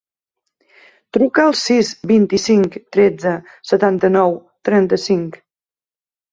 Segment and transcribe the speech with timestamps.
[1.17, 3.35] Truca al sis, vint-i-cinc, tretze,
[3.75, 4.37] setanta-nou,
[4.73, 5.43] trenta-cinc.